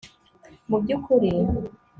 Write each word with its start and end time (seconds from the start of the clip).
mubyukuri 0.69 1.31